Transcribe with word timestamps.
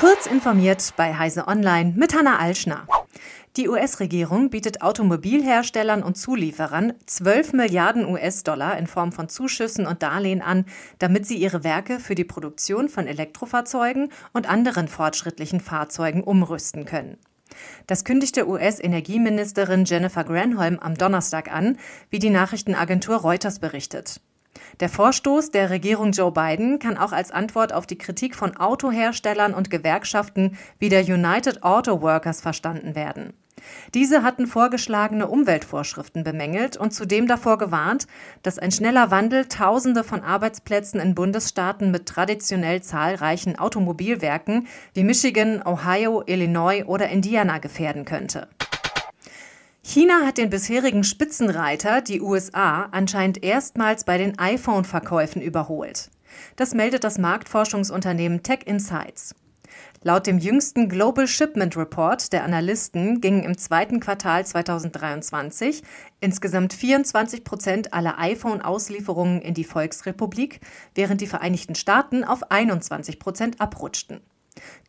Kurz 0.00 0.24
informiert 0.24 0.94
bei 0.96 1.14
Heise 1.14 1.46
Online 1.46 1.92
mit 1.94 2.16
Hanna 2.16 2.38
Alschner. 2.38 2.86
Die 3.58 3.68
US-Regierung 3.68 4.48
bietet 4.48 4.80
Automobilherstellern 4.80 6.02
und 6.02 6.16
Zulieferern 6.16 6.94
12 7.04 7.52
Milliarden 7.52 8.06
US-Dollar 8.06 8.78
in 8.78 8.86
Form 8.86 9.12
von 9.12 9.28
Zuschüssen 9.28 9.86
und 9.86 10.02
Darlehen 10.02 10.40
an, 10.40 10.64
damit 11.00 11.26
sie 11.26 11.36
ihre 11.36 11.64
Werke 11.64 12.00
für 12.00 12.14
die 12.14 12.24
Produktion 12.24 12.88
von 12.88 13.06
Elektrofahrzeugen 13.06 14.10
und 14.32 14.48
anderen 14.48 14.88
fortschrittlichen 14.88 15.60
Fahrzeugen 15.60 16.24
umrüsten 16.24 16.86
können. 16.86 17.18
Das 17.86 18.06
kündigte 18.06 18.48
US-Energieministerin 18.48 19.84
Jennifer 19.84 20.24
Granholm 20.24 20.78
am 20.78 20.94
Donnerstag 20.94 21.52
an, 21.52 21.76
wie 22.08 22.18
die 22.18 22.30
Nachrichtenagentur 22.30 23.16
Reuters 23.16 23.58
berichtet. 23.58 24.22
Der 24.80 24.88
Vorstoß 24.88 25.50
der 25.50 25.70
Regierung 25.70 26.12
Joe 26.12 26.32
Biden 26.32 26.78
kann 26.78 26.96
auch 26.96 27.12
als 27.12 27.30
Antwort 27.30 27.72
auf 27.72 27.86
die 27.86 27.98
Kritik 27.98 28.34
von 28.34 28.56
Autoherstellern 28.56 29.54
und 29.54 29.70
Gewerkschaften 29.70 30.56
wie 30.78 30.88
der 30.88 31.04
United 31.04 31.62
Auto 31.62 32.02
Workers 32.02 32.40
verstanden 32.40 32.94
werden. 32.94 33.32
Diese 33.94 34.22
hatten 34.22 34.46
vorgeschlagene 34.46 35.26
Umweltvorschriften 35.26 36.24
bemängelt 36.24 36.76
und 36.76 36.92
zudem 36.92 37.26
davor 37.26 37.58
gewarnt, 37.58 38.06
dass 38.42 38.58
ein 38.58 38.72
schneller 38.72 39.10
Wandel 39.10 39.46
Tausende 39.46 40.04
von 40.04 40.22
Arbeitsplätzen 40.22 41.00
in 41.00 41.14
Bundesstaaten 41.14 41.90
mit 41.90 42.06
traditionell 42.06 42.82
zahlreichen 42.82 43.58
Automobilwerken 43.58 44.66
wie 44.94 45.04
Michigan, 45.04 45.62
Ohio, 45.64 46.22
Illinois 46.26 46.84
oder 46.84 47.08
Indiana 47.08 47.58
gefährden 47.58 48.04
könnte. 48.04 48.48
China 49.82 50.26
hat 50.26 50.36
den 50.36 50.50
bisherigen 50.50 51.04
Spitzenreiter, 51.04 52.02
die 52.02 52.20
USA, 52.20 52.88
anscheinend 52.90 53.42
erstmals 53.42 54.04
bei 54.04 54.18
den 54.18 54.38
iPhone-Verkäufen 54.38 55.40
überholt. 55.40 56.10
Das 56.56 56.74
meldet 56.74 57.02
das 57.02 57.18
Marktforschungsunternehmen 57.18 58.42
Tech 58.42 58.60
Insights. 58.66 59.34
Laut 60.02 60.26
dem 60.26 60.38
jüngsten 60.38 60.88
Global 60.88 61.26
Shipment 61.26 61.76
Report 61.76 62.32
der 62.32 62.44
Analysten 62.44 63.20
gingen 63.20 63.42
im 63.42 63.56
zweiten 63.56 64.00
Quartal 64.00 64.46
2023 64.46 65.82
insgesamt 66.20 66.74
24 66.74 67.42
Prozent 67.42 67.94
aller 67.94 68.18
iPhone-Auslieferungen 68.18 69.40
in 69.40 69.54
die 69.54 69.64
Volksrepublik, 69.64 70.60
während 70.94 71.20
die 71.20 71.26
Vereinigten 71.26 71.74
Staaten 71.74 72.22
auf 72.22 72.50
21 72.50 73.18
Prozent 73.18 73.60
abrutschten. 73.60 74.20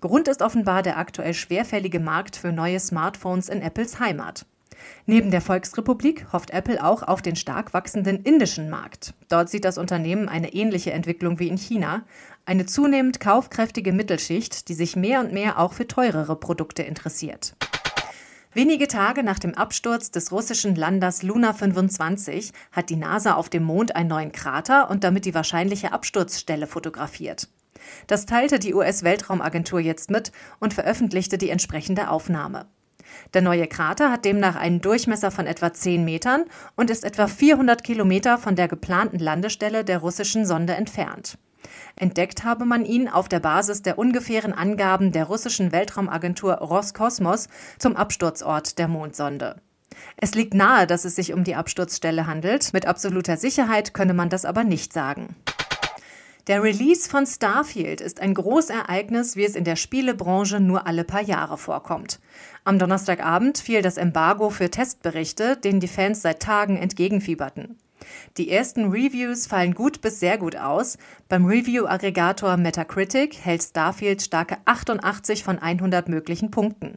Grund 0.00 0.26
ist 0.26 0.42
offenbar 0.42 0.82
der 0.82 0.98
aktuell 0.98 1.34
schwerfällige 1.34 2.00
Markt 2.00 2.36
für 2.36 2.52
neue 2.52 2.80
Smartphones 2.80 3.48
in 3.48 3.62
Apples 3.62 4.00
Heimat. 4.00 4.46
Neben 5.06 5.30
der 5.30 5.40
Volksrepublik 5.40 6.32
hofft 6.32 6.50
Apple 6.50 6.84
auch 6.84 7.02
auf 7.02 7.22
den 7.22 7.36
stark 7.36 7.74
wachsenden 7.74 8.22
indischen 8.22 8.70
Markt. 8.70 9.14
Dort 9.28 9.48
sieht 9.48 9.64
das 9.64 9.78
Unternehmen 9.78 10.28
eine 10.28 10.52
ähnliche 10.52 10.92
Entwicklung 10.92 11.38
wie 11.38 11.48
in 11.48 11.56
China, 11.56 12.04
eine 12.46 12.66
zunehmend 12.66 13.20
kaufkräftige 13.20 13.92
Mittelschicht, 13.92 14.68
die 14.68 14.74
sich 14.74 14.96
mehr 14.96 15.20
und 15.20 15.32
mehr 15.32 15.58
auch 15.58 15.72
für 15.72 15.86
teurere 15.86 16.36
Produkte 16.36 16.82
interessiert. 16.82 17.54
Wenige 18.52 18.88
Tage 18.88 19.22
nach 19.22 19.38
dem 19.38 19.54
Absturz 19.54 20.10
des 20.10 20.32
russischen 20.32 20.74
Landers 20.74 21.22
Luna 21.22 21.52
25 21.52 22.52
hat 22.72 22.90
die 22.90 22.96
NASA 22.96 23.34
auf 23.34 23.48
dem 23.48 23.62
Mond 23.62 23.94
einen 23.94 24.08
neuen 24.08 24.32
Krater 24.32 24.90
und 24.90 25.04
damit 25.04 25.24
die 25.24 25.34
wahrscheinliche 25.34 25.92
Absturzstelle 25.92 26.66
fotografiert. 26.66 27.48
Das 28.08 28.26
teilte 28.26 28.58
die 28.58 28.74
US-Weltraumagentur 28.74 29.78
jetzt 29.78 30.10
mit 30.10 30.32
und 30.58 30.74
veröffentlichte 30.74 31.38
die 31.38 31.50
entsprechende 31.50 32.10
Aufnahme. 32.10 32.66
Der 33.34 33.42
neue 33.42 33.66
Krater 33.66 34.10
hat 34.10 34.24
demnach 34.24 34.56
einen 34.56 34.80
Durchmesser 34.80 35.30
von 35.30 35.46
etwa 35.46 35.72
10 35.72 36.04
Metern 36.04 36.44
und 36.76 36.90
ist 36.90 37.04
etwa 37.04 37.26
400 37.26 37.82
Kilometer 37.82 38.38
von 38.38 38.56
der 38.56 38.68
geplanten 38.68 39.18
Landestelle 39.18 39.84
der 39.84 39.98
russischen 39.98 40.46
Sonde 40.46 40.74
entfernt. 40.74 41.38
Entdeckt 41.96 42.44
habe 42.44 42.64
man 42.64 42.84
ihn 42.84 43.08
auf 43.08 43.28
der 43.28 43.40
Basis 43.40 43.82
der 43.82 43.98
ungefähren 43.98 44.52
Angaben 44.52 45.12
der 45.12 45.24
russischen 45.24 45.72
Weltraumagentur 45.72 46.54
Roskosmos 46.54 47.48
zum 47.78 47.96
Absturzort 47.96 48.78
der 48.78 48.88
Mondsonde. 48.88 49.56
Es 50.16 50.34
liegt 50.34 50.54
nahe, 50.54 50.86
dass 50.86 51.04
es 51.04 51.16
sich 51.16 51.32
um 51.32 51.44
die 51.44 51.56
Absturzstelle 51.56 52.26
handelt. 52.26 52.72
Mit 52.72 52.86
absoluter 52.86 53.36
Sicherheit 53.36 53.92
könne 53.92 54.14
man 54.14 54.28
das 54.28 54.44
aber 54.44 54.64
nicht 54.64 54.92
sagen. 54.92 55.36
Der 56.46 56.62
Release 56.62 57.08
von 57.08 57.26
Starfield 57.26 58.00
ist 58.00 58.20
ein 58.20 58.34
Großereignis, 58.34 59.36
wie 59.36 59.44
es 59.44 59.54
in 59.54 59.64
der 59.64 59.76
Spielebranche 59.76 60.58
nur 60.58 60.86
alle 60.86 61.04
paar 61.04 61.22
Jahre 61.22 61.58
vorkommt. 61.58 62.18
Am 62.64 62.78
Donnerstagabend 62.78 63.58
fiel 63.58 63.82
das 63.82 63.98
Embargo 63.98 64.50
für 64.50 64.70
Testberichte, 64.70 65.56
denen 65.56 65.80
die 65.80 65.88
Fans 65.88 66.22
seit 66.22 66.40
Tagen 66.40 66.76
entgegenfieberten. 66.76 67.76
Die 68.38 68.50
ersten 68.50 68.90
Reviews 68.90 69.46
fallen 69.46 69.74
gut 69.74 70.00
bis 70.00 70.20
sehr 70.20 70.38
gut 70.38 70.56
aus. 70.56 70.96
Beim 71.28 71.44
Review-Aggregator 71.44 72.56
Metacritic 72.56 73.36
hält 73.36 73.62
Starfield 73.62 74.22
starke 74.22 74.56
88 74.64 75.44
von 75.44 75.58
100 75.58 76.08
möglichen 76.08 76.50
Punkten. 76.50 76.94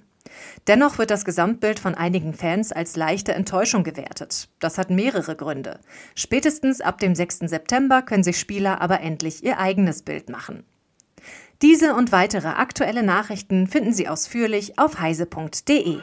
Dennoch 0.67 0.97
wird 0.97 1.11
das 1.11 1.25
Gesamtbild 1.25 1.79
von 1.79 1.95
einigen 1.95 2.33
Fans 2.33 2.71
als 2.71 2.95
leichte 2.95 3.33
Enttäuschung 3.33 3.83
gewertet. 3.83 4.49
Das 4.59 4.77
hat 4.77 4.89
mehrere 4.89 5.35
Gründe. 5.35 5.79
Spätestens 6.15 6.81
ab 6.81 6.99
dem 6.99 7.15
6. 7.15 7.39
September 7.39 8.01
können 8.01 8.23
sich 8.23 8.39
Spieler 8.39 8.81
aber 8.81 9.01
endlich 9.01 9.43
ihr 9.43 9.59
eigenes 9.59 10.01
Bild 10.01 10.29
machen. 10.29 10.63
Diese 11.61 11.95
und 11.95 12.11
weitere 12.11 12.49
aktuelle 12.49 13.03
Nachrichten 13.03 13.67
finden 13.67 13.93
Sie 13.93 14.09
ausführlich 14.09 14.77
auf 14.77 14.99
heise.de. 14.99 15.99